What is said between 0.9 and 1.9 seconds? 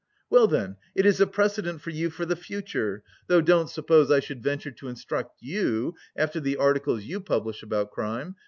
it is a precedent